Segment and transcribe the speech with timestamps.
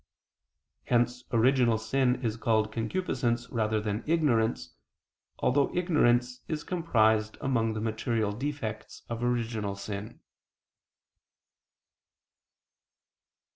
[0.85, 4.73] Hence original sin is called concupiscence rather than ignorance,
[5.37, 10.19] although ignorance is comprised among the material defects of original sin.